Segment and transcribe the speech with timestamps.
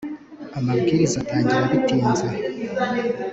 [0.57, 2.27] amabwiriza atangira bitinze.